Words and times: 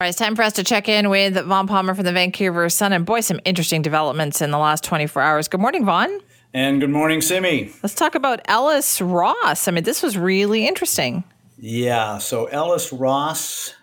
All 0.00 0.06
right, 0.06 0.08
it's 0.08 0.18
time 0.18 0.34
for 0.34 0.42
us 0.42 0.54
to 0.54 0.64
check 0.64 0.88
in 0.88 1.08
with 1.08 1.36
Vaughn 1.46 1.68
Palmer 1.68 1.94
from 1.94 2.04
the 2.04 2.12
Vancouver 2.12 2.68
Sun. 2.68 2.92
And 2.92 3.06
boy, 3.06 3.20
some 3.20 3.38
interesting 3.44 3.80
developments 3.80 4.42
in 4.42 4.50
the 4.50 4.58
last 4.58 4.82
24 4.82 5.22
hours. 5.22 5.46
Good 5.46 5.60
morning, 5.60 5.84
Vaughn. 5.84 6.10
And 6.52 6.80
good 6.80 6.90
morning, 6.90 7.20
Simi. 7.20 7.70
Let's 7.80 7.94
talk 7.94 8.16
about 8.16 8.40
Ellis 8.46 9.00
Ross. 9.00 9.68
I 9.68 9.70
mean, 9.70 9.84
this 9.84 10.02
was 10.02 10.18
really 10.18 10.66
interesting. 10.66 11.22
Yeah, 11.58 12.18
so 12.18 12.46
Ellis 12.46 12.92
Ross, 12.92 13.76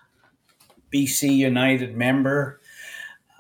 BC 0.94 1.34
United 1.34 1.96
member 1.96 2.60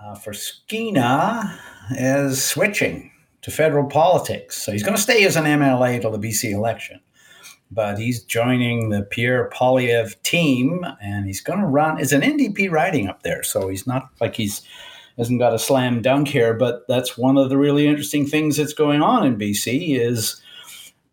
uh, 0.01 0.15
for 0.15 0.31
Skeena, 0.31 1.53
is 1.97 2.41
switching 2.41 3.11
to 3.41 3.51
federal 3.51 3.89
politics. 3.89 4.63
So 4.63 4.71
he's 4.71 4.83
going 4.83 4.95
to 4.95 5.01
stay 5.01 5.25
as 5.25 5.35
an 5.35 5.43
MLA 5.43 5.99
till 5.99 6.11
the 6.11 6.25
BC 6.25 6.53
election 6.53 7.01
but 7.71 7.97
he's 7.97 8.23
joining 8.23 8.89
the 8.89 9.03
Pierre 9.03 9.49
Poilievre 9.53 10.21
team, 10.23 10.85
and 11.01 11.25
he's 11.25 11.41
going 11.41 11.59
to 11.59 11.65
run. 11.65 11.99
It's 11.99 12.11
an 12.11 12.21
NDP 12.21 12.69
riding 12.69 13.07
up 13.07 13.23
there, 13.23 13.43
so 13.43 13.69
he's 13.69 13.87
not 13.87 14.09
like 14.19 14.35
he's 14.35 14.61
hasn't 15.17 15.39
got 15.39 15.53
a 15.53 15.59
slam 15.59 16.01
dunk 16.01 16.27
here. 16.27 16.53
But 16.53 16.87
that's 16.87 17.17
one 17.17 17.37
of 17.37 17.49
the 17.49 17.57
really 17.57 17.87
interesting 17.87 18.25
things 18.25 18.57
that's 18.57 18.73
going 18.73 19.01
on 19.01 19.25
in 19.25 19.37
BC 19.37 19.97
is 19.97 20.41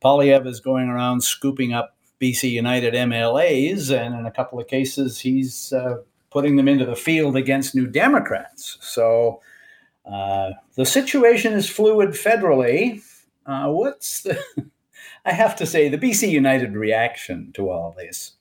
Poilievre 0.02 0.46
is 0.46 0.60
going 0.60 0.88
around 0.88 1.22
scooping 1.22 1.72
up 1.72 1.96
BC 2.20 2.50
United 2.50 2.94
MLAs, 2.94 3.96
and 3.96 4.14
in 4.14 4.26
a 4.26 4.32
couple 4.32 4.58
of 4.58 4.66
cases, 4.66 5.20
he's 5.20 5.72
uh, 5.72 5.98
putting 6.30 6.56
them 6.56 6.66
into 6.66 6.84
the 6.84 6.96
field 6.96 7.36
against 7.36 7.74
New 7.74 7.86
Democrats. 7.86 8.78
So 8.80 9.40
uh, 10.04 10.50
the 10.74 10.84
situation 10.84 11.52
is 11.52 11.70
fluid 11.70 12.10
federally. 12.10 13.02
Uh, 13.46 13.68
what's 13.68 14.22
the 14.22 14.38
I 15.24 15.32
have 15.32 15.56
to 15.56 15.66
say, 15.66 15.88
the 15.88 15.98
BC 15.98 16.30
United 16.30 16.74
reaction 16.74 17.52
to 17.54 17.70
all 17.70 17.94
this. 17.96 18.32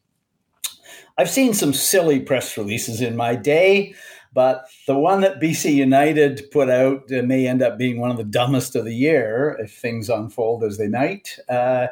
I've 1.18 1.30
seen 1.30 1.54
some 1.54 1.74
silly 1.74 2.20
press 2.20 2.58
releases 2.58 3.02
in 3.02 3.16
my 3.16 3.36
day, 3.36 3.96
but 4.34 4.66
the 4.86 4.98
one 4.98 5.22
that 5.22 5.40
BC 5.40 5.74
United 5.74 6.50
put 6.52 6.70
out 6.70 7.12
uh, 7.12 7.24
may 7.24 7.48
end 7.48 7.64
up 7.64 7.78
being 7.78 8.00
one 8.00 8.12
of 8.12 8.18
the 8.18 8.24
dumbest 8.24 8.76
of 8.76 8.86
the 8.86 8.94
year 8.94 9.58
if 9.60 9.74
things 9.74 10.10
unfold 10.10 10.64
as 10.64 10.78
they 10.78 10.88
might. 10.88 11.40
Uh, 11.50 11.88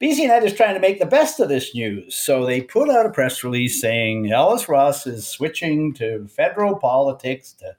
BC 0.00 0.16
United 0.20 0.46
is 0.46 0.54
trying 0.54 0.72
to 0.72 0.80
make 0.80 0.98
the 0.98 1.04
best 1.04 1.40
of 1.40 1.50
this 1.50 1.74
news. 1.74 2.14
So 2.14 2.46
they 2.46 2.62
put 2.62 2.88
out 2.88 3.04
a 3.04 3.10
press 3.10 3.44
release 3.44 3.78
saying 3.78 4.32
Ellis 4.32 4.66
Ross 4.66 5.06
is 5.06 5.28
switching 5.28 5.92
to 5.94 6.26
federal 6.26 6.76
politics 6.76 7.52
to 7.60 7.76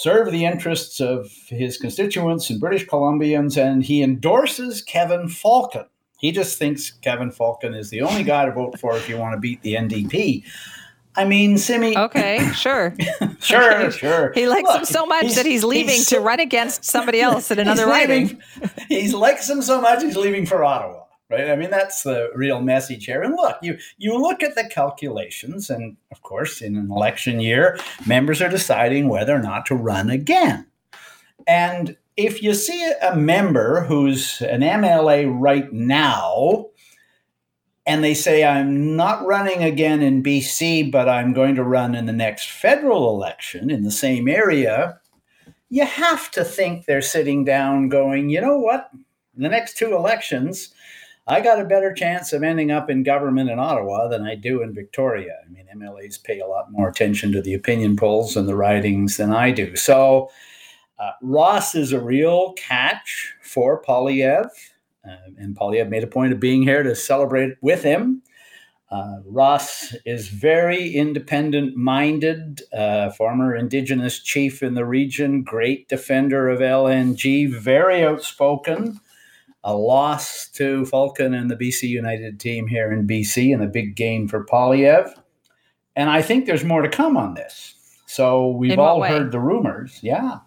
serve 0.00 0.32
the 0.32 0.46
interests 0.46 0.98
of 0.98 1.30
his 1.48 1.76
constituents 1.76 2.48
and 2.48 2.58
British 2.58 2.86
Columbians, 2.86 3.60
and 3.60 3.84
he 3.84 4.02
endorses 4.02 4.80
Kevin 4.80 5.28
Falcon. 5.28 5.84
He 6.18 6.32
just 6.32 6.58
thinks 6.58 6.90
Kevin 6.90 7.30
Falcon 7.30 7.74
is 7.74 7.90
the 7.90 8.00
only 8.00 8.22
guy 8.22 8.46
to 8.46 8.52
vote 8.52 8.80
for 8.80 8.96
if 8.96 9.10
you 9.10 9.18
want 9.18 9.34
to 9.34 9.40
beat 9.40 9.60
the 9.60 9.74
NDP. 9.74 10.42
I 11.16 11.26
mean, 11.26 11.58
Simi. 11.58 11.94
Okay, 11.98 12.50
sure. 12.54 12.94
sure, 13.40 13.74
okay. 13.74 13.90
sure. 13.90 14.32
He 14.32 14.48
likes 14.48 14.68
Look, 14.68 14.78
him 14.78 14.84
so 14.86 15.04
much 15.04 15.34
that 15.34 15.44
he's 15.44 15.64
leaving 15.64 15.96
he's 15.96 16.06
to 16.06 16.20
run 16.20 16.40
against 16.40 16.84
somebody 16.84 17.20
else 17.20 17.50
in 17.50 17.58
another 17.58 17.86
riding. 17.86 18.40
He 18.88 19.12
likes 19.12 19.50
him 19.50 19.60
so 19.60 19.82
much 19.82 20.02
he's 20.02 20.16
leaving 20.16 20.46
for 20.46 20.64
Ottawa 20.64 20.99
right? 21.30 21.50
I 21.50 21.56
mean, 21.56 21.70
that's 21.70 22.02
the 22.02 22.30
real 22.34 22.60
message 22.60 23.06
here. 23.06 23.22
And 23.22 23.34
look, 23.36 23.56
you 23.62 23.78
you 23.98 24.20
look 24.20 24.42
at 24.42 24.54
the 24.54 24.64
calculations, 24.64 25.70
and 25.70 25.96
of 26.10 26.22
course, 26.22 26.60
in 26.60 26.76
an 26.76 26.90
election 26.90 27.40
year, 27.40 27.78
members 28.06 28.42
are 28.42 28.48
deciding 28.48 29.08
whether 29.08 29.34
or 29.34 29.42
not 29.42 29.66
to 29.66 29.74
run 29.74 30.10
again. 30.10 30.66
And 31.46 31.96
if 32.16 32.42
you 32.42 32.54
see 32.54 32.92
a 33.02 33.16
member 33.16 33.82
who's 33.82 34.40
an 34.42 34.60
MLA 34.60 35.32
right 35.32 35.72
now, 35.72 36.66
and 37.86 38.04
they 38.04 38.14
say, 38.14 38.44
I'm 38.44 38.94
not 38.94 39.24
running 39.24 39.62
again 39.62 40.02
in 40.02 40.22
BC, 40.22 40.92
but 40.92 41.08
I'm 41.08 41.32
going 41.32 41.54
to 41.54 41.64
run 41.64 41.94
in 41.94 42.06
the 42.06 42.12
next 42.12 42.50
federal 42.50 43.10
election 43.10 43.70
in 43.70 43.82
the 43.82 43.90
same 43.90 44.28
area, 44.28 45.00
you 45.70 45.86
have 45.86 46.30
to 46.32 46.44
think 46.44 46.84
they're 46.84 47.00
sitting 47.00 47.44
down 47.44 47.88
going, 47.88 48.28
you 48.28 48.40
know 48.40 48.58
what? 48.58 48.90
In 49.36 49.42
the 49.42 49.48
next 49.48 49.76
two 49.78 49.94
elections, 49.94 50.74
I 51.30 51.40
got 51.40 51.60
a 51.60 51.64
better 51.64 51.92
chance 51.92 52.32
of 52.32 52.42
ending 52.42 52.72
up 52.72 52.90
in 52.90 53.04
government 53.04 53.50
in 53.50 53.60
Ottawa 53.60 54.08
than 54.08 54.26
I 54.26 54.34
do 54.34 54.62
in 54.62 54.74
Victoria. 54.74 55.36
I 55.46 55.48
mean, 55.48 55.64
MLAs 55.76 56.20
pay 56.20 56.40
a 56.40 56.46
lot 56.48 56.72
more 56.72 56.88
attention 56.88 57.30
to 57.30 57.40
the 57.40 57.54
opinion 57.54 57.96
polls 57.96 58.36
and 58.36 58.48
the 58.48 58.56
writings 58.56 59.16
than 59.16 59.32
I 59.32 59.52
do. 59.52 59.76
So 59.76 60.28
uh, 60.98 61.12
Ross 61.22 61.76
is 61.76 61.92
a 61.92 62.00
real 62.00 62.54
catch 62.54 63.32
for 63.42 63.80
Poilievre. 63.80 64.48
Uh, 65.08 65.16
and 65.38 65.56
Poilievre 65.56 65.88
made 65.88 66.02
a 66.02 66.08
point 66.08 66.32
of 66.32 66.40
being 66.40 66.64
here 66.64 66.82
to 66.82 66.96
celebrate 66.96 67.56
with 67.62 67.84
him. 67.84 68.22
Uh, 68.90 69.18
Ross 69.24 69.94
is 70.04 70.26
very 70.26 70.90
independent 70.96 71.76
minded, 71.76 72.62
uh, 72.72 73.10
former 73.10 73.54
Indigenous 73.54 74.18
chief 74.18 74.64
in 74.64 74.74
the 74.74 74.84
region, 74.84 75.44
great 75.44 75.88
defender 75.88 76.48
of 76.48 76.58
LNG, 76.58 77.54
very 77.54 78.02
outspoken 78.02 78.98
a 79.62 79.74
loss 79.74 80.48
to 80.48 80.84
Falcon 80.86 81.34
and 81.34 81.50
the 81.50 81.56
BC 81.56 81.88
United 81.88 82.40
team 82.40 82.66
here 82.66 82.92
in 82.92 83.06
BC 83.06 83.52
and 83.52 83.62
a 83.62 83.66
big 83.66 83.94
gain 83.94 84.26
for 84.26 84.44
Poilievre. 84.44 85.14
And 85.96 86.08
I 86.08 86.22
think 86.22 86.46
there's 86.46 86.64
more 86.64 86.82
to 86.82 86.88
come 86.88 87.16
on 87.16 87.34
this. 87.34 87.74
So 88.06 88.48
we've 88.48 88.78
all 88.78 89.00
way? 89.00 89.10
heard 89.10 89.32
the 89.32 89.40
rumors. 89.40 90.00
Yeah. 90.02 90.38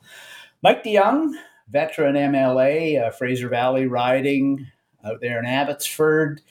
Mike 0.63 0.83
de 0.83 0.97
Jong, 0.97 1.37
veteran 1.69 2.15
MLA, 2.15 3.07
uh, 3.07 3.11
Fraser 3.11 3.49
Valley 3.49 3.85
riding 3.85 4.67
out 5.05 5.21
there 5.21 5.39
in 5.39 5.45
Abbotsford. 5.45 6.41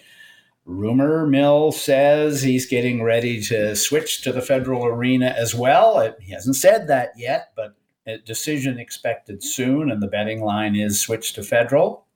Rumor 0.64 1.26
mill 1.26 1.72
says 1.72 2.42
he's 2.42 2.66
getting 2.66 3.02
ready 3.02 3.42
to 3.42 3.74
switch 3.74 4.22
to 4.22 4.32
the 4.32 4.40
federal 4.40 4.86
arena 4.86 5.34
as 5.36 5.54
well. 5.54 5.98
It, 5.98 6.16
he 6.20 6.32
hasn't 6.32 6.56
said 6.56 6.86
that 6.86 7.12
yet, 7.16 7.52
but 7.56 7.74
a 8.06 8.18
decision 8.18 8.78
expected 8.78 9.42
soon, 9.42 9.90
and 9.90 10.02
the 10.02 10.06
betting 10.06 10.42
line 10.42 10.76
is 10.76 11.00
switch 11.00 11.32
to 11.34 11.42
federal. 11.42 12.06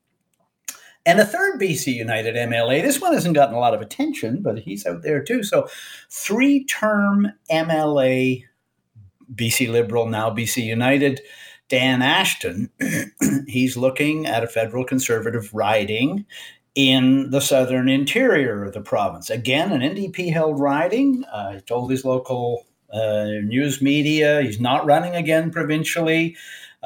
And 1.07 1.21
a 1.21 1.25
third 1.25 1.61
BC 1.61 1.95
United 1.95 2.35
MLA, 2.35 2.83
this 2.83 3.01
one 3.01 3.13
hasn't 3.13 3.37
gotten 3.37 3.55
a 3.55 3.61
lot 3.61 3.75
of 3.75 3.81
attention, 3.81 4.43
but 4.43 4.59
he's 4.59 4.85
out 4.85 5.03
there 5.03 5.23
too. 5.23 5.45
So, 5.45 5.69
three 6.11 6.65
term 6.65 7.33
MLA, 7.51 8.43
BC 9.35 9.71
Liberal, 9.71 10.07
now 10.07 10.31
BC 10.31 10.65
United, 10.65 11.21
Dan 11.69 12.03
Ashton, 12.03 12.71
he's 13.47 13.77
looking 13.77 14.27
at 14.27 14.45
a 14.45 14.49
federal 14.49 14.85
conservative 14.85 15.55
riding 15.55 16.27
in 16.75 17.31
the 17.31 17.41
southern 17.41 17.89
interior 17.89 18.65
of 18.65 18.75
the 18.75 18.81
province. 18.81 19.31
Again, 19.31 19.73
an 19.73 19.81
NDP 19.81 20.33
held 20.33 20.61
riding. 20.61 21.25
Uh, 21.33 21.53
he 21.55 21.61
told 21.61 21.91
his 21.91 22.05
local 22.05 22.67
uh, 22.93 23.25
news 23.43 23.83
media 23.83 24.43
he's 24.43 24.61
not 24.61 24.87
running 24.87 25.15
again 25.15 25.51
provincially. 25.51 26.37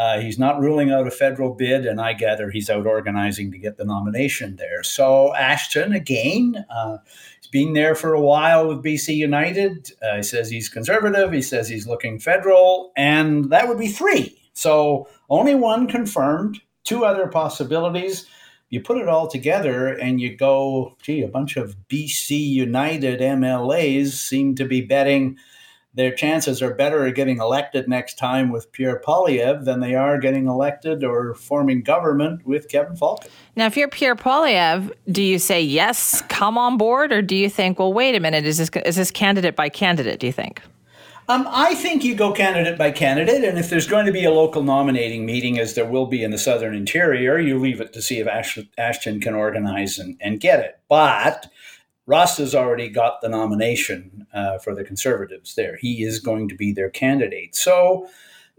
Uh, 0.00 0.18
he's 0.18 0.38
not 0.38 0.58
ruling 0.58 0.90
out 0.90 1.06
a 1.06 1.10
federal 1.10 1.52
bid, 1.52 1.84
and 1.84 2.00
I 2.00 2.14
gather 2.14 2.48
he's 2.48 2.70
out 2.70 2.86
organizing 2.86 3.52
to 3.52 3.58
get 3.58 3.76
the 3.76 3.84
nomination 3.84 4.56
there. 4.56 4.82
So 4.82 5.34
Ashton, 5.34 5.92
again, 5.92 6.64
uh, 6.74 6.96
he's 7.38 7.50
been 7.50 7.74
there 7.74 7.94
for 7.94 8.14
a 8.14 8.20
while 8.20 8.66
with 8.66 8.82
BC 8.82 9.14
United. 9.16 9.92
Uh, 10.00 10.16
he 10.16 10.22
says 10.22 10.48
he's 10.48 10.70
conservative. 10.70 11.32
He 11.32 11.42
says 11.42 11.68
he's 11.68 11.86
looking 11.86 12.18
federal, 12.18 12.92
and 12.96 13.50
that 13.50 13.68
would 13.68 13.78
be 13.78 13.88
three. 13.88 14.40
So 14.54 15.06
only 15.28 15.54
one 15.54 15.86
confirmed. 15.86 16.62
Two 16.84 17.04
other 17.04 17.26
possibilities. 17.26 18.24
You 18.70 18.80
put 18.80 18.96
it 18.96 19.06
all 19.06 19.28
together, 19.28 19.88
and 19.88 20.18
you 20.18 20.34
go, 20.34 20.96
gee, 21.02 21.20
a 21.20 21.28
bunch 21.28 21.58
of 21.58 21.76
BC 21.90 22.30
United 22.30 23.20
MLAs 23.20 24.12
seem 24.12 24.54
to 24.54 24.64
be 24.64 24.80
betting 24.80 25.36
their 25.94 26.14
chances 26.14 26.62
are 26.62 26.72
better 26.72 27.04
at 27.06 27.14
getting 27.14 27.38
elected 27.38 27.88
next 27.88 28.16
time 28.16 28.50
with 28.50 28.70
Pierre 28.72 29.00
Poilievre 29.04 29.64
than 29.64 29.80
they 29.80 29.94
are 29.94 30.18
getting 30.18 30.46
elected 30.46 31.02
or 31.02 31.34
forming 31.34 31.82
government 31.82 32.46
with 32.46 32.68
Kevin 32.68 32.96
Falcon. 32.96 33.30
Now, 33.56 33.66
if 33.66 33.76
you're 33.76 33.88
Pierre 33.88 34.14
Poilievre, 34.14 34.92
do 35.10 35.22
you 35.22 35.38
say 35.38 35.60
yes, 35.60 36.22
come 36.28 36.56
on 36.56 36.76
board, 36.76 37.12
or 37.12 37.22
do 37.22 37.34
you 37.34 37.48
think, 37.48 37.78
well, 37.78 37.92
wait 37.92 38.14
a 38.14 38.20
minute, 38.20 38.44
is 38.44 38.58
this 38.58 38.70
is 38.84 38.96
this 38.96 39.10
candidate 39.10 39.56
by 39.56 39.68
candidate? 39.68 40.20
Do 40.20 40.26
you 40.26 40.32
think? 40.32 40.62
Um, 41.28 41.46
I 41.48 41.76
think 41.76 42.02
you 42.02 42.16
go 42.16 42.32
candidate 42.32 42.76
by 42.76 42.90
candidate, 42.90 43.44
and 43.44 43.56
if 43.56 43.70
there's 43.70 43.86
going 43.86 44.04
to 44.06 44.12
be 44.12 44.24
a 44.24 44.32
local 44.32 44.64
nominating 44.64 45.24
meeting, 45.24 45.60
as 45.60 45.74
there 45.74 45.84
will 45.84 46.06
be 46.06 46.24
in 46.24 46.32
the 46.32 46.38
Southern 46.38 46.74
Interior, 46.74 47.38
you 47.38 47.56
leave 47.56 47.80
it 47.80 47.92
to 47.92 48.02
see 48.02 48.18
if 48.18 48.26
Ashton 48.78 49.20
can 49.20 49.34
organize 49.34 49.96
and, 49.96 50.16
and 50.20 50.40
get 50.40 50.58
it. 50.58 50.80
But 50.88 51.46
Ross 52.10 52.38
has 52.38 52.56
already 52.56 52.88
got 52.88 53.20
the 53.20 53.28
nomination 53.28 54.26
uh, 54.34 54.58
for 54.58 54.74
the 54.74 54.82
Conservatives 54.82 55.54
there. 55.54 55.76
He 55.76 56.02
is 56.02 56.18
going 56.18 56.48
to 56.48 56.56
be 56.56 56.72
their 56.72 56.90
candidate. 56.90 57.54
So, 57.54 58.08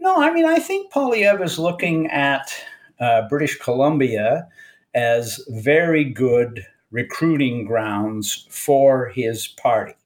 no, 0.00 0.16
I 0.16 0.32
mean, 0.32 0.46
I 0.46 0.58
think 0.58 0.90
Poilievre 0.90 1.44
is 1.44 1.58
looking 1.58 2.06
at 2.06 2.50
uh, 2.98 3.28
British 3.28 3.58
Columbia 3.58 4.48
as 4.94 5.44
very 5.50 6.02
good 6.02 6.66
recruiting 6.90 7.66
grounds 7.66 8.46
for 8.48 9.08
his 9.08 9.48
party. 9.48 9.96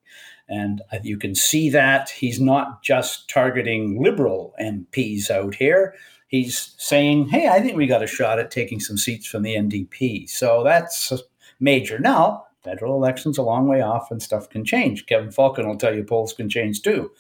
And 0.49 0.83
you 1.05 1.17
can 1.17 1.37
see 1.37 1.71
that 1.71 2.11
he's 2.11 2.41
not 2.41 2.83
just 2.83 3.31
targeting 3.31 4.03
liberal 4.03 4.57
MPs 4.61 5.31
out 5.31 5.55
here. 5.55 5.95
He's 6.27 6.75
saying, 6.79 7.29
hey, 7.29 7.47
I 7.47 7.61
think 7.61 7.77
we 7.77 7.87
got 7.87 8.03
a 8.03 8.09
shot 8.09 8.41
at 8.41 8.51
taking 8.51 8.81
some 8.81 8.97
seats 8.97 9.29
from 9.29 9.45
the 9.45 9.55
NDP. 9.55 10.29
So 10.29 10.65
that's 10.65 11.13
major. 11.61 12.01
Now, 12.01 12.46
federal 12.67 12.97
elections 12.97 13.39
a 13.39 13.43
long 13.43 13.69
way 13.69 13.81
off 13.81 14.11
and 14.11 14.21
stuff 14.21 14.51
can 14.51 14.65
change. 14.65 15.07
Kevin 15.07 15.31
Falcon 15.31 15.67
will 15.67 15.79
tell 15.79 15.95
you 15.95 16.05
polls 16.05 16.33
can 16.33 16.49
change 16.51 16.83
too. 16.83 17.11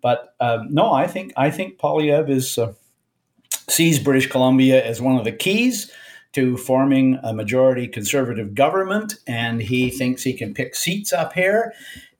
But 0.00 0.34
um, 0.40 0.68
no, 0.70 0.92
I 0.92 1.06
think 1.06 1.32
I 1.36 1.50
think 1.50 1.78
Poilievre 1.78 2.30
is 2.30 2.56
uh, 2.56 2.72
sees 3.68 3.98
British 3.98 4.30
Columbia 4.30 4.84
as 4.84 5.02
one 5.02 5.16
of 5.16 5.24
the 5.24 5.32
keys 5.32 5.90
to 6.34 6.56
forming 6.56 7.18
a 7.22 7.32
majority 7.32 7.86
conservative 7.86 8.54
government, 8.54 9.14
and 9.26 9.62
he 9.62 9.90
thinks 9.90 10.22
he 10.22 10.32
can 10.32 10.52
pick 10.52 10.74
seats 10.74 11.12
up 11.12 11.32
here. 11.32 11.72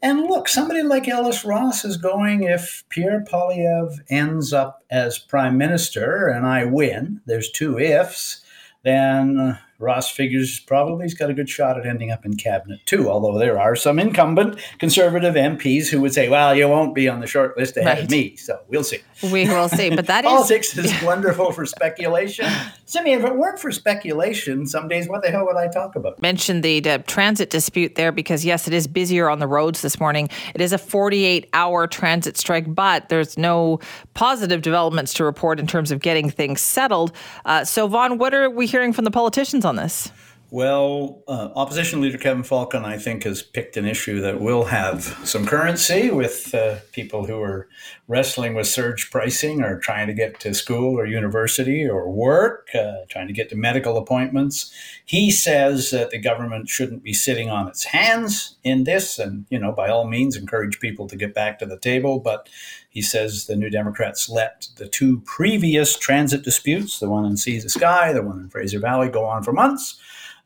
And 0.03 0.23
look, 0.23 0.49
somebody 0.49 0.82
like 0.82 1.09
Ellis 1.09 1.44
Ross 1.44 1.85
is 1.85 1.97
going 1.97 2.43
if 2.43 2.85
Pierre 2.91 3.25
Poilievre 3.25 3.99
ends 4.11 4.53
up 4.53 4.85
as 4.91 5.19
prime 5.19 5.56
minister 5.56 6.29
and 6.29 6.47
I 6.47 6.65
win, 6.67 7.23
there's 7.26 7.50
two 7.50 7.79
ifs, 7.79 8.44
then 8.82 9.59
Ross 9.79 10.11
figures 10.11 10.61
probably 10.61 11.05
he's 11.05 11.15
got 11.15 11.31
a 11.31 11.35
good 11.35 11.49
shot 11.49 11.79
at 11.79 11.87
ending 11.87 12.11
up 12.11 12.25
in 12.25 12.37
cabinet 12.37 12.81
too, 12.87 13.11
although 13.11 13.38
there 13.38 13.59
are 13.61 13.75
some 13.75 13.99
incumbent 13.99 14.59
conservative 14.79 15.35
MPs 15.35 15.88
who 15.88 16.00
would 16.00 16.15
say, 16.15 16.29
well, 16.29 16.55
you 16.55 16.69
won't 16.69 16.94
be 16.94 17.09
on 17.09 17.21
the 17.21 17.26
short 17.26 17.56
list 17.59 17.76
ahead 17.76 17.97
right. 17.97 18.05
of 18.05 18.11
me. 18.11 18.37
So 18.37 18.61
we'll 18.69 18.85
see. 18.85 19.00
We 19.23 19.49
will 19.49 19.69
see. 19.69 19.94
But 19.94 20.06
that 20.06 20.25
Politics 20.25 20.76
is, 20.76 20.93
is 20.93 21.03
wonderful 21.03 21.53
for 21.53 21.67
speculation. 21.67 22.47
Simi, 22.85 23.12
if 23.12 23.25
it 23.25 23.37
weren't 23.37 23.59
for 23.59 23.73
speculation, 23.73 24.67
some 24.67 24.88
days 24.88 25.09
what 25.09 25.23
the 25.23 25.31
hell 25.31 25.44
would 25.47 25.56
I 25.56 25.69
talk 25.69 25.97
about? 25.97 26.21
Mentioned 26.23 26.62
the 26.62 26.81
transit 27.06 27.50
dispute 27.50 27.97
there 27.97 28.12
because, 28.12 28.44
yes, 28.44 28.69
it 28.69 28.75
is 28.75 28.87
busier 28.87 29.29
on 29.29 29.38
the 29.38 29.47
roads 29.47 29.82
this 29.82 29.99
morning. 29.99 30.29
It 30.55 30.61
is 30.61 30.73
a 30.73 30.79
48 30.79 31.49
hour 31.53 31.87
transit 31.87 32.37
strike, 32.37 32.73
but 32.75 33.09
there's 33.09 33.37
no 33.37 33.81
positive 34.15 34.62
developments 34.62 35.15
to 35.15 35.25
report 35.25 35.59
in 35.59 35.67
terms 35.67 35.91
of 35.91 36.00
getting 36.00 36.31
things 36.31 36.61
settled. 36.61 37.12
Uh, 37.44 37.65
so, 37.65 37.87
Vaughn, 37.88 38.19
what 38.19 38.35
are 38.35 38.49
we 38.49 38.67
hearing 38.67 38.93
from 38.93 39.05
the 39.05 39.11
politicians 39.11 39.63
on 39.64 39.76
this? 39.76 40.11
Well, 40.54 41.24
uh, 41.26 41.48
opposition 41.56 42.00
leader 42.00 42.16
Kevin 42.16 42.44
Falcon, 42.44 42.84
I 42.84 42.96
think, 42.96 43.24
has 43.24 43.42
picked 43.42 43.76
an 43.76 43.86
issue 43.86 44.20
that 44.20 44.40
will 44.40 44.66
have 44.66 45.02
some 45.24 45.46
currency 45.46 46.12
with 46.12 46.54
uh, 46.54 46.76
people 46.92 47.26
who 47.26 47.42
are 47.42 47.68
wrestling 48.06 48.54
with 48.54 48.68
surge 48.68 49.10
pricing 49.10 49.62
or 49.62 49.80
trying 49.80 50.06
to 50.06 50.14
get 50.14 50.38
to 50.38 50.54
school 50.54 50.96
or 50.96 51.06
university 51.06 51.84
or 51.84 52.08
work, 52.08 52.68
uh, 52.72 52.98
trying 53.08 53.26
to 53.26 53.32
get 53.32 53.48
to 53.48 53.56
medical 53.56 53.96
appointments. 53.96 54.72
He 55.04 55.32
says 55.32 55.90
that 55.90 56.10
the 56.10 56.20
government 56.20 56.68
shouldn't 56.68 57.02
be 57.02 57.14
sitting 57.14 57.50
on 57.50 57.66
its 57.66 57.86
hands 57.86 58.54
in 58.62 58.84
this 58.84 59.18
and, 59.18 59.46
you 59.50 59.58
know, 59.58 59.72
by 59.72 59.88
all 59.88 60.06
means, 60.06 60.36
encourage 60.36 60.78
people 60.78 61.08
to 61.08 61.16
get 61.16 61.34
back 61.34 61.58
to 61.58 61.66
the 61.66 61.80
table. 61.80 62.20
But 62.20 62.48
he 62.88 63.02
says 63.02 63.46
the 63.46 63.56
New 63.56 63.70
Democrats 63.70 64.28
let 64.28 64.68
the 64.76 64.86
two 64.86 65.18
previous 65.22 65.98
transit 65.98 66.44
disputes, 66.44 67.00
the 67.00 67.10
one 67.10 67.24
in 67.24 67.36
Sea 67.36 67.60
to 67.60 67.68
Sky, 67.68 68.12
the 68.12 68.22
one 68.22 68.38
in 68.38 68.50
Fraser 68.50 68.78
Valley, 68.78 69.08
go 69.08 69.24
on 69.24 69.42
for 69.42 69.52
months 69.52 70.00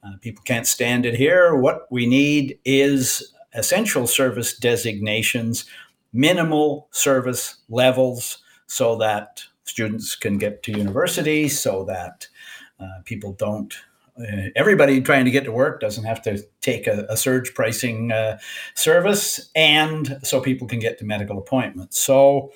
uh, 0.08 0.16
people 0.20 0.43
can't 0.44 0.66
stand 0.66 1.05
it 1.05 1.14
here. 1.14 1.55
What 1.55 1.87
we 1.90 2.06
need 2.06 2.58
is 2.64 3.32
essential 3.55 4.06
service 4.06 4.56
designations, 4.56 5.64
minimal 6.12 6.88
service 6.90 7.56
levels, 7.69 8.38
so 8.66 8.96
that 8.96 9.43
students 9.64 10.14
can 10.14 10.38
get 10.38 10.62
to 10.62 10.72
university, 10.72 11.49
so 11.49 11.84
that 11.84 12.28
uh, 12.81 13.00
people 13.05 13.32
don't. 13.32 13.75
Uh, 14.19 14.49
everybody 14.56 15.00
trying 15.00 15.25
to 15.25 15.31
get 15.31 15.44
to 15.44 15.52
work 15.52 15.81
doesn't 15.81 16.05
have 16.05 16.20
to 16.22 16.43
take 16.60 16.87
a, 16.87 17.06
a 17.08 17.16
surge 17.16 17.55
pricing 17.55 18.12
uh, 18.12 18.38
service, 18.75 19.50
and 19.55 20.19
so 20.22 20.40
people 20.40 20.66
can 20.66 20.78
get 20.78 20.99
to 20.99 21.05
medical 21.05 21.38
appointments. 21.38 21.99
So, 21.99 22.52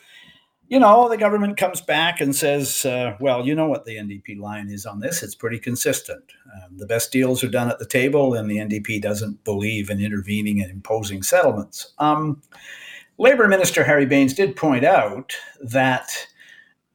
you 0.72 0.80
know, 0.80 1.06
the 1.06 1.18
government 1.18 1.58
comes 1.58 1.82
back 1.82 2.18
and 2.18 2.34
says, 2.34 2.86
uh, 2.86 3.14
well, 3.20 3.46
you 3.46 3.54
know 3.54 3.68
what 3.68 3.84
the 3.84 3.96
NDP 3.96 4.40
line 4.40 4.70
is 4.70 4.86
on 4.86 5.00
this. 5.00 5.22
It's 5.22 5.34
pretty 5.34 5.58
consistent. 5.58 6.32
Um, 6.50 6.78
the 6.78 6.86
best 6.86 7.12
deals 7.12 7.44
are 7.44 7.50
done 7.50 7.68
at 7.70 7.78
the 7.78 7.84
table, 7.84 8.32
and 8.32 8.50
the 8.50 8.56
NDP 8.56 9.02
doesn't 9.02 9.44
believe 9.44 9.90
in 9.90 10.00
intervening 10.00 10.62
and 10.62 10.70
imposing 10.70 11.22
settlements. 11.22 11.92
Um, 11.98 12.40
Labor 13.18 13.48
Minister 13.48 13.84
Harry 13.84 14.06
Bains 14.06 14.32
did 14.32 14.56
point 14.56 14.82
out 14.82 15.36
that 15.60 16.26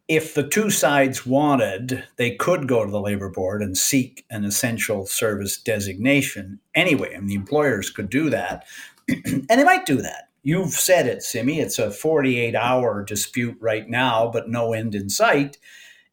if 0.07 0.33
the 0.33 0.47
two 0.47 0.71
sides 0.71 1.27
wanted, 1.27 2.03
they 2.15 2.31
could 2.31 2.67
go 2.67 2.83
to 2.83 2.89
the 2.89 2.99
labor 2.99 3.29
board 3.29 3.61
and 3.61 3.77
seek 3.77 4.25
an 4.31 4.43
essential 4.43 5.05
service 5.05 5.55
designation 5.55 6.59
anyway. 6.73 7.13
And 7.13 7.29
the 7.29 7.35
employers 7.35 7.91
could 7.91 8.09
do 8.09 8.31
that. 8.31 8.65
and 9.07 9.45
they 9.47 9.63
might 9.63 9.85
do 9.85 10.01
that. 10.01 10.26
You've 10.47 10.71
said 10.71 11.07
it, 11.07 11.23
Simi. 11.23 11.59
It's 11.59 11.77
a 11.77 11.91
48 11.91 12.55
hour 12.55 13.03
dispute 13.03 13.57
right 13.59 13.89
now, 13.89 14.31
but 14.31 14.47
no 14.47 14.71
end 14.71 14.95
in 14.95 15.09
sight. 15.09 15.57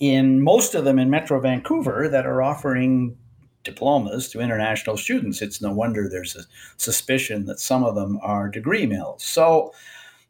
in 0.00 0.42
most 0.42 0.74
of 0.74 0.84
them 0.84 0.98
in 0.98 1.10
Metro 1.10 1.40
Vancouver 1.40 2.08
that 2.08 2.26
are 2.26 2.42
offering 2.42 3.16
diplomas 3.64 4.28
to 4.30 4.40
international 4.40 4.96
students. 4.96 5.42
It's 5.42 5.60
no 5.60 5.72
wonder 5.72 6.08
there's 6.08 6.36
a 6.36 6.44
suspicion 6.76 7.46
that 7.46 7.60
some 7.60 7.84
of 7.84 7.94
them 7.94 8.18
are 8.22 8.48
degree 8.48 8.86
mills. 8.86 9.24
So 9.24 9.72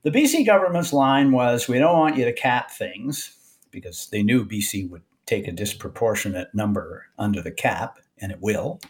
the 0.02 0.10
BC 0.10 0.46
government's 0.46 0.92
line 0.92 1.32
was 1.32 1.68
we 1.68 1.78
don't 1.78 1.98
want 1.98 2.16
you 2.16 2.24
to 2.24 2.32
cap 2.32 2.70
things 2.70 3.37
because 3.70 4.08
they 4.08 4.22
knew 4.22 4.44
BC 4.44 4.88
would 4.90 5.02
take 5.26 5.46
a 5.46 5.52
disproportionate 5.52 6.54
number 6.54 7.06
under 7.18 7.42
the 7.42 7.50
cap, 7.50 7.98
and 8.18 8.32
it 8.32 8.38
will. 8.40 8.80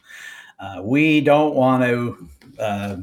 Uh, 0.59 0.81
we 0.83 1.21
don't 1.21 1.55
want 1.55 1.83
to 1.85 2.29
uh, 2.59 2.97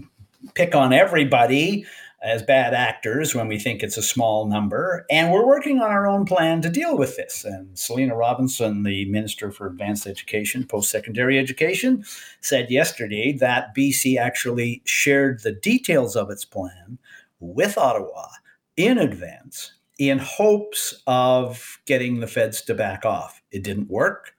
pick 0.53 0.75
on 0.75 0.93
everybody 0.93 1.85
as 2.25 2.41
bad 2.41 2.73
actors 2.73 3.35
when 3.35 3.47
we 3.47 3.59
think 3.59 3.83
it's 3.83 3.97
a 3.97 4.03
small 4.03 4.47
number. 4.47 5.05
And 5.11 5.31
we're 5.31 5.45
working 5.45 5.79
on 5.79 5.91
our 5.91 6.07
own 6.07 6.25
plan 6.25 6.61
to 6.63 6.69
deal 6.69 6.97
with 6.97 7.15
this. 7.15 7.45
And 7.45 7.77
Selina 7.77 8.15
Robinson, 8.15 8.81
the 8.81 9.05
Minister 9.05 9.51
for 9.51 9.67
Advanced 9.67 10.07
Education, 10.07 10.65
Post 10.65 10.89
Secondary 10.89 11.37
Education, 11.37 12.03
said 12.41 12.71
yesterday 12.71 13.31
that 13.33 13.75
BC 13.75 14.17
actually 14.17 14.81
shared 14.85 15.43
the 15.43 15.51
details 15.51 16.15
of 16.15 16.31
its 16.31 16.43
plan 16.43 16.97
with 17.39 17.77
Ottawa 17.77 18.27
in 18.75 18.97
advance 18.97 19.73
in 19.97 20.19
hopes 20.19 21.01
of 21.07 21.79
getting 21.85 22.19
the 22.19 22.27
feds 22.27 22.61
to 22.63 22.73
back 22.73 23.05
off. 23.05 23.41
It 23.51 23.63
didn't 23.63 23.89
work. 23.89 24.33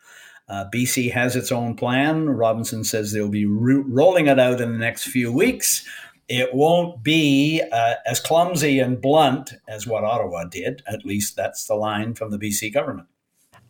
Uh, 0.49 0.67
BC 0.73 1.11
has 1.13 1.35
its 1.35 1.51
own 1.51 1.75
plan. 1.75 2.29
Robinson 2.29 2.85
says 2.85 3.13
they'll 3.13 3.29
be 3.29 3.47
ro- 3.47 3.85
rolling 3.89 4.29
it 4.29 4.39
out 4.39 4.61
in 4.61 4.73
the 4.73 4.79
next 4.79 5.05
few 5.05 5.33
weeks. 5.33 5.85
It 6.29 6.55
won't 6.55 7.03
be 7.03 7.63
uh, 7.73 7.95
as 8.05 8.21
clumsy 8.21 8.79
and 8.81 9.01
blunt 9.01 9.55
as 9.69 9.87
what 9.87 10.05
Ottawa 10.05 10.45
did. 10.45 10.83
At 10.87 11.05
least 11.05 11.37
that's 11.37 11.67
the 11.67 11.75
line 11.75 12.15
from 12.15 12.31
the 12.31 12.39
BC 12.39 12.73
government. 12.73 13.09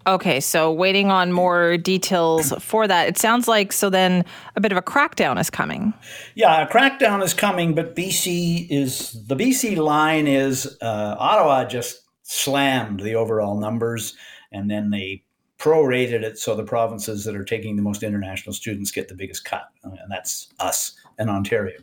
Okay, 0.07 0.39
so 0.39 0.73
waiting 0.73 1.11
on 1.11 1.33
more 1.33 1.77
details 1.77 2.53
for 2.61 2.87
that. 2.87 3.09
It 3.09 3.19
sounds 3.19 3.49
like 3.49 3.73
so 3.73 3.91
then 3.91 4.25
a 4.55 4.61
bit 4.61 4.71
of 4.71 4.79
a 4.79 4.83
crackdown 4.83 5.41
is 5.41 5.51
coming. 5.51 5.93
Yeah, 6.37 6.63
a 6.63 6.69
crackdown 6.69 7.25
is 7.25 7.35
coming, 7.35 7.75
but 7.75 7.97
BC 7.97 8.69
is 8.71 9.17
the 9.27 9.35
BC 9.35 9.77
line 9.77 10.29
is 10.29 10.79
uh, 10.81 11.17
Ottawa 11.19 11.65
just 11.65 12.03
slammed 12.23 13.01
the 13.01 13.17
overall 13.17 13.59
numbers, 13.59 14.15
and 14.53 14.71
then 14.71 14.91
they 14.91 15.25
prorated 15.59 16.23
it 16.23 16.39
so 16.39 16.55
the 16.55 16.65
provinces 16.65 17.25
that 17.25 17.35
are 17.35 17.45
taking 17.45 17.77
the 17.77 17.83
most 17.83 18.03
international 18.03 18.53
students 18.53 18.93
get 18.93 19.09
the 19.09 19.15
biggest 19.15 19.45
cut, 19.45 19.69
and 19.83 19.99
that's 20.09 20.53
us 20.61 20.95
and 21.19 21.31
Ontario. 21.31 21.81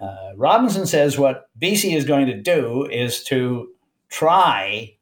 Uh, 0.00 0.32
Robinson 0.36 0.86
says 0.86 1.18
what 1.18 1.48
BC 1.60 1.96
is 1.96 2.04
going 2.04 2.26
to 2.26 2.40
do 2.40 2.86
is 2.86 3.24
to 3.24 3.72
try 4.08 4.95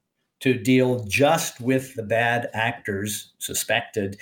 to 0.44 0.52
deal 0.52 1.02
just 1.04 1.58
with 1.58 1.94
the 1.94 2.02
bad 2.02 2.50
actors 2.52 3.32
suspected 3.38 4.18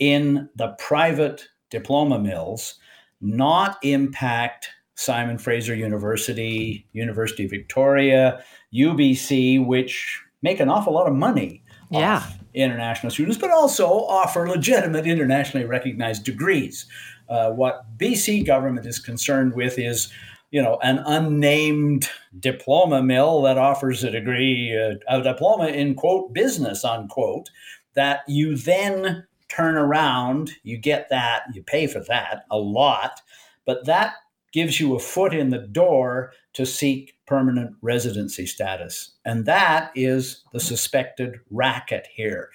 in 0.00 0.48
the 0.56 0.74
private 0.80 1.46
diploma 1.70 2.18
mills, 2.18 2.74
not 3.20 3.78
impact 3.84 4.68
Simon 4.96 5.38
Fraser 5.38 5.72
University, 5.72 6.88
University 6.90 7.44
of 7.44 7.50
Victoria, 7.50 8.42
UBC, 8.74 9.64
which 9.64 10.20
make 10.42 10.58
an 10.58 10.68
awful 10.68 10.92
lot 10.92 11.06
of 11.06 11.14
money 11.14 11.62
yeah. 11.88 12.26
international 12.52 13.12
students, 13.12 13.38
but 13.38 13.52
also 13.52 13.86
offer 13.86 14.48
legitimate 14.48 15.06
internationally 15.06 15.64
recognized 15.64 16.24
degrees. 16.24 16.86
Uh, 17.28 17.52
what 17.52 17.86
BC 17.96 18.44
government 18.44 18.86
is 18.86 18.98
concerned 18.98 19.54
with 19.54 19.78
is, 19.78 20.12
you 20.50 20.60
know, 20.60 20.78
an 20.82 20.98
unnamed 21.06 22.08
diploma 22.38 23.02
mill 23.02 23.42
that 23.42 23.58
offers 23.58 24.02
a 24.02 24.10
degree, 24.10 24.76
uh, 24.76 24.96
a 25.08 25.22
diploma 25.22 25.68
in 25.68 25.94
quote 25.94 26.32
business 26.32 26.84
unquote, 26.84 27.50
that 27.94 28.20
you 28.28 28.56
then 28.56 29.26
turn 29.48 29.76
around, 29.76 30.52
you 30.62 30.76
get 30.76 31.08
that, 31.10 31.42
you 31.52 31.62
pay 31.62 31.86
for 31.86 32.00
that 32.00 32.44
a 32.50 32.58
lot, 32.58 33.20
but 33.64 33.84
that 33.86 34.14
gives 34.52 34.80
you 34.80 34.94
a 34.94 35.00
foot 35.00 35.34
in 35.34 35.50
the 35.50 35.58
door 35.58 36.32
to 36.52 36.66
seek 36.66 37.16
permanent 37.26 37.76
residency 37.82 38.46
status. 38.46 39.12
And 39.24 39.46
that 39.46 39.92
is 39.94 40.42
the 40.52 40.60
suspected 40.60 41.40
racket 41.50 42.08
here. 42.12 42.50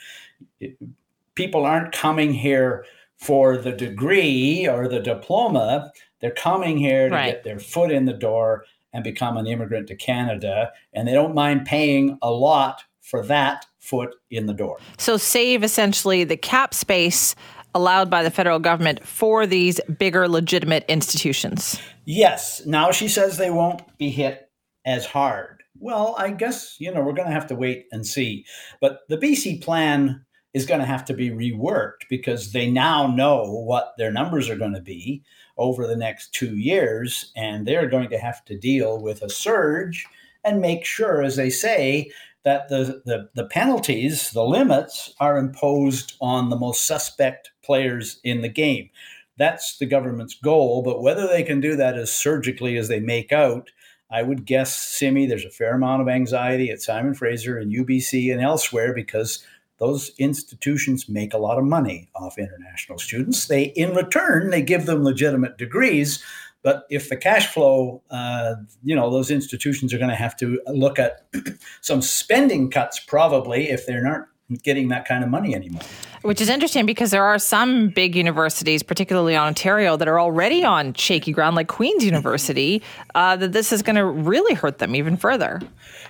People 1.36 1.66
aren't 1.66 1.94
coming 1.94 2.34
here 2.34 2.86
for 3.18 3.58
the 3.58 3.72
degree 3.72 4.68
or 4.68 4.88
the 4.88 5.00
diploma, 5.00 5.92
they're 6.22 6.32
coming 6.32 6.78
here 6.78 7.10
to 7.10 7.16
right. 7.16 7.32
get 7.34 7.44
their 7.44 7.60
foot 7.60 7.92
in 7.92 8.06
the 8.06 8.14
door 8.14 8.66
and 8.94 9.04
become 9.04 9.38
an 9.38 9.46
immigrant 9.46 9.88
to 9.88 9.96
Canada. 9.96 10.72
And 10.94 11.08
they 11.08 11.14
don't 11.14 11.36
mind 11.36 11.66
paying 11.66 12.18
a 12.22 12.32
lot 12.32 12.84
for 13.02 13.24
that 13.26 13.66
foot 13.80 14.16
in 14.32 14.46
the 14.46 14.54
door. 14.54 14.80
So, 14.98 15.18
save 15.18 15.64
essentially 15.64 16.24
the 16.24 16.38
cap 16.38 16.74
space 16.74 17.36
allowed 17.76 18.10
by 18.10 18.24
the 18.24 18.32
federal 18.32 18.58
government 18.58 19.06
for 19.06 19.46
these 19.46 19.80
bigger 20.00 20.28
legitimate 20.28 20.86
institutions. 20.88 21.78
Yes. 22.06 22.66
Now 22.66 22.92
she 22.92 23.10
says 23.10 23.38
they 23.38 23.52
won't 23.52 23.82
be 23.98 24.10
hit 24.10 24.50
as 24.86 25.06
hard. 25.06 25.62
Well, 25.78 26.16
I 26.18 26.32
guess, 26.32 26.78
you 26.80 26.92
know, 26.92 27.02
we're 27.02 27.14
going 27.14 27.28
to 27.28 27.34
have 27.34 27.48
to 27.48 27.56
wait 27.56 27.88
and 27.92 28.08
see. 28.08 28.46
But 28.80 29.00
the 29.10 29.18
BC 29.18 29.62
plan 29.62 30.26
is 30.54 30.66
going 30.66 30.80
to 30.80 30.86
have 30.86 31.04
to 31.06 31.14
be 31.14 31.30
reworked 31.30 32.08
because 32.10 32.54
they 32.54 32.72
now 32.72 33.08
know 33.08 33.44
what 33.44 33.94
their 33.98 34.12
numbers 34.12 34.50
are 34.50 34.56
going 34.56 34.74
to 34.74 34.82
be 34.82 35.22
over 35.58 35.88
the 35.88 35.96
next 35.96 36.34
two 36.34 36.58
years. 36.58 37.32
And 37.36 37.68
they're 37.68 37.90
going 37.90 38.10
to 38.10 38.18
have 38.18 38.44
to 38.46 38.58
deal 38.58 39.00
with 39.00 39.22
a 39.22 39.30
surge 39.30 40.06
and 40.44 40.62
make 40.62 40.86
sure, 40.86 41.24
as 41.24 41.36
they 41.36 41.50
say, 41.50 42.12
that 42.44 42.70
the, 42.70 43.02
the, 43.06 43.30
the 43.34 43.48
penalties, 43.48 44.30
the 44.32 44.44
limits, 44.44 45.14
are 45.20 45.38
imposed 45.38 46.16
on 46.22 46.50
the 46.50 46.56
most 46.56 46.86
suspect 46.86 47.52
players 47.64 48.20
in 48.24 48.42
the 48.42 48.50
game. 48.50 48.90
That's 49.38 49.78
the 49.80 49.88
government's 49.88 50.36
goal, 50.36 50.82
but 50.84 51.02
whether 51.02 51.28
they 51.28 51.44
can 51.44 51.60
do 51.60 51.76
that 51.76 51.98
as 51.98 52.14
surgically 52.14 52.78
as 52.78 52.88
they 52.88 53.00
make 53.00 53.34
out, 53.34 53.72
I 54.12 54.22
would 54.22 54.46
guess, 54.46 54.76
Simi, 54.76 55.26
there's 55.26 55.44
a 55.44 55.50
fair 55.50 55.74
amount 55.74 56.04
of 56.04 56.08
anxiety 56.08 56.70
at 56.70 56.82
Simon 56.82 57.16
Fraser 57.16 57.58
and 57.58 57.74
UBC 57.74 58.32
and 58.32 58.42
elsewhere 58.42 58.94
because 58.94 59.46
those 59.78 60.12
institutions 60.18 61.10
make 61.10 61.34
a 61.34 61.38
lot 61.38 61.58
of 61.58 61.66
money 61.66 62.10
off 62.16 62.38
international 62.38 62.98
students. 62.98 63.48
They, 63.48 63.66
in 63.76 63.94
return, 63.94 64.50
they 64.50 64.62
give 64.62 64.86
them 64.86 65.04
legitimate 65.04 65.58
degrees, 65.58 66.24
but 66.64 66.86
if 66.90 67.10
the 67.10 67.18
cash 67.18 67.54
flow, 67.54 68.02
uh, 68.10 68.56
you 68.84 68.96
know, 68.96 69.12
those 69.12 69.30
institutions 69.30 69.94
are 69.94 70.00
going 70.00 70.10
to 70.10 70.16
have 70.16 70.36
to 70.38 70.60
look 70.68 70.98
at 70.98 71.28
some 71.82 72.02
spending 72.02 72.72
cuts 72.72 73.00
probably 73.00 73.70
if 73.70 73.86
they're 73.86 74.02
not 74.02 74.28
getting 74.64 74.90
that 74.90 75.08
kind 75.08 75.24
of 75.24 75.30
money 75.30 75.56
anymore. 75.56 75.82
Which 76.22 76.42
is 76.42 76.50
interesting 76.50 76.86
because 76.86 77.12
there 77.12 77.24
are 77.24 77.40
some 77.40 77.90
big 77.90 78.16
universities, 78.16 78.84
particularly 78.84 79.34
in 79.34 79.40
Ontario, 79.40 79.98
that 79.98 80.08
are 80.08 80.20
already 80.20 80.64
on 80.64 80.94
shaky 80.94 81.32
ground, 81.32 81.56
like 81.56 81.68
Queen's 81.68 82.04
University, 82.04 82.82
uh, 83.14 83.36
that 83.36 83.54
this 83.54 83.72
is 83.72 83.82
going 83.82 83.96
to 83.96 84.06
really 84.06 84.54
hurt 84.54 84.80
them 84.80 84.96
even 84.96 85.18
further. 85.18 85.62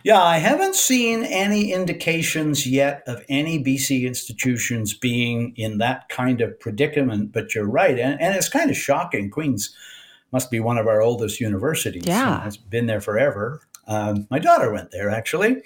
Yeah, 0.04 0.22
I 0.22 0.38
haven't 0.38 0.75
seen 0.75 1.24
any 1.24 1.74
indications 1.74 2.68
yet 2.68 3.04
of 3.08 3.24
any 3.27 3.63
BC 3.63 4.04
institutions 4.06 4.94
being 4.94 5.54
in 5.58 5.80
that 5.80 6.10
kind 6.10 6.42
of 6.42 6.60
predicament, 6.60 7.32
but 7.32 7.56
you're 7.56 7.68
right. 7.68 7.98
And, 7.98 8.22
and 8.22 8.36
it's 8.36 8.50
kind 8.50 8.70
of 8.70 8.77
shocking. 8.77 9.30
Queen's 9.30 9.75
must 10.32 10.51
be 10.51 10.60
one 10.60 10.77
of 10.77 10.86
our 10.86 11.01
oldest 11.01 11.39
universities. 11.39 12.04
Yeah. 12.06 12.46
It's 12.46 12.58
been 12.58 12.88
there 12.88 13.00
forever. 13.00 13.62
Um, 13.88 14.27
my 14.30 14.39
daughter 14.39 14.72
went 14.72 14.92
there 14.92 15.10
actually, 15.10 15.62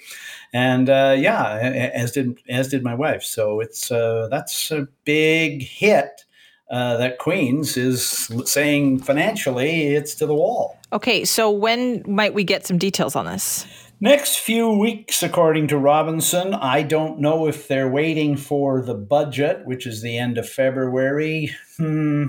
and 0.52 0.88
uh, 0.88 1.16
yeah, 1.18 1.90
as 1.94 2.12
did 2.12 2.38
as 2.48 2.68
did 2.68 2.82
my 2.82 2.94
wife. 2.94 3.22
So 3.22 3.60
it's 3.60 3.90
uh, 3.90 4.28
that's 4.30 4.70
a 4.70 4.88
big 5.04 5.62
hit 5.62 6.24
uh, 6.70 6.96
that 6.98 7.18
Queens 7.18 7.76
is 7.76 8.30
saying 8.44 9.00
financially 9.00 9.94
it's 9.94 10.14
to 10.16 10.26
the 10.26 10.34
wall. 10.34 10.78
Okay, 10.92 11.24
so 11.24 11.50
when 11.50 12.02
might 12.06 12.34
we 12.34 12.44
get 12.44 12.66
some 12.66 12.78
details 12.78 13.16
on 13.16 13.26
this? 13.26 13.66
Next 14.02 14.36
few 14.36 14.70
weeks, 14.70 15.22
according 15.22 15.66
to 15.68 15.76
Robinson. 15.76 16.54
I 16.54 16.82
don't 16.82 17.20
know 17.20 17.46
if 17.46 17.68
they're 17.68 17.90
waiting 17.90 18.36
for 18.36 18.80
the 18.80 18.94
budget, 18.94 19.66
which 19.66 19.86
is 19.86 20.00
the 20.00 20.16
end 20.16 20.38
of 20.38 20.48
February. 20.48 21.54
Hmm. 21.76 22.28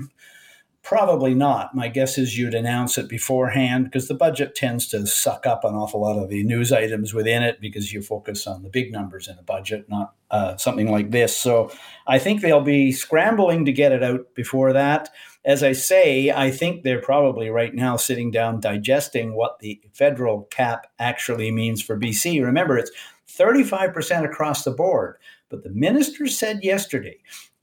Probably 0.82 1.32
not. 1.32 1.76
My 1.76 1.86
guess 1.86 2.18
is 2.18 2.36
you'd 2.36 2.54
announce 2.54 2.98
it 2.98 3.08
beforehand 3.08 3.84
because 3.84 4.08
the 4.08 4.14
budget 4.14 4.56
tends 4.56 4.88
to 4.88 5.06
suck 5.06 5.46
up 5.46 5.62
an 5.62 5.74
awful 5.74 6.00
lot 6.00 6.18
of 6.18 6.28
the 6.28 6.42
news 6.42 6.72
items 6.72 7.14
within 7.14 7.44
it 7.44 7.60
because 7.60 7.92
you 7.92 8.02
focus 8.02 8.48
on 8.48 8.64
the 8.64 8.68
big 8.68 8.90
numbers 8.90 9.28
in 9.28 9.36
the 9.36 9.42
budget, 9.42 9.88
not 9.88 10.14
uh, 10.32 10.56
something 10.56 10.90
like 10.90 11.12
this. 11.12 11.36
So 11.36 11.70
I 12.08 12.18
think 12.18 12.40
they'll 12.40 12.62
be 12.62 12.90
scrambling 12.90 13.64
to 13.64 13.72
get 13.72 13.92
it 13.92 14.02
out 14.02 14.34
before 14.34 14.72
that. 14.72 15.08
As 15.44 15.62
I 15.62 15.70
say, 15.70 16.32
I 16.32 16.50
think 16.50 16.82
they're 16.82 17.00
probably 17.00 17.48
right 17.48 17.74
now 17.74 17.96
sitting 17.96 18.32
down 18.32 18.58
digesting 18.58 19.34
what 19.34 19.60
the 19.60 19.80
federal 19.92 20.42
cap 20.50 20.88
actually 20.98 21.52
means 21.52 21.80
for 21.80 21.96
BC. 21.96 22.44
Remember, 22.44 22.76
it's 22.76 22.90
35% 23.28 24.24
across 24.24 24.64
the 24.64 24.72
board. 24.72 25.16
But 25.48 25.62
the 25.62 25.70
minister 25.70 26.26
said 26.26 26.64
yesterday 26.64 27.18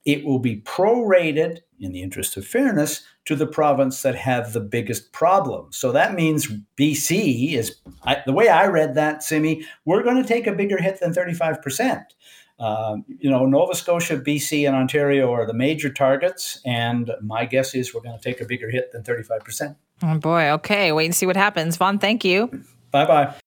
it 0.10 0.26
will 0.26 0.40
be 0.40 0.62
prorated 0.62 1.60
in 1.80 1.92
the 1.92 2.02
interest 2.02 2.36
of 2.36 2.46
fairness 2.46 3.04
to 3.26 3.36
the 3.36 3.46
province 3.46 4.02
that 4.02 4.16
have 4.16 4.54
the 4.54 4.60
biggest 4.60 5.14
problem. 5.14 5.72
So 5.72 5.92
that 5.92 6.16
means 6.16 6.48
BC 6.78 7.54
is 7.54 7.76
I, 8.04 8.24
the 8.26 8.34
way 8.34 8.50
I 8.50 8.66
read 8.66 8.96
that, 8.96 9.22
Simi. 9.24 9.64
We're 9.86 10.02
going 10.02 10.22
to 10.22 10.28
take 10.28 10.48
a 10.48 10.52
bigger 10.52 10.82
hit 10.82 11.00
than 11.00 11.14
35 11.14 11.62
percent. 11.62 12.16
Um, 12.60 13.06
you 13.08 13.30
know, 13.30 13.46
Nova 13.46 13.74
Scotia, 13.74 14.18
BC, 14.18 14.68
and 14.68 14.76
Ontario 14.76 15.32
are 15.32 15.46
the 15.46 15.54
major 15.54 15.90
targets, 15.90 16.60
and 16.66 17.10
my 17.22 17.46
guess 17.46 17.74
is 17.74 17.94
we're 17.94 18.02
going 18.02 18.18
to 18.18 18.24
take 18.24 18.42
a 18.42 18.46
bigger 18.46 18.70
hit 18.70 18.92
than 18.92 19.04
35 19.04 19.44
percent. 19.44 19.78
Oh 20.02 20.18
boy! 20.18 20.50
Okay, 20.50 20.92
wait 20.92 21.06
and 21.06 21.16
see 21.16 21.26
what 21.26 21.38
happens. 21.38 21.78
Vaughn, 21.78 22.00
thank 22.00 22.26
you. 22.26 22.48
Bye 22.92 23.06
bye. 23.06 23.36